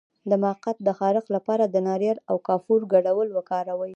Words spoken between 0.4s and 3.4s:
مقعد د خارښ لپاره د ناریل او کافور ګډول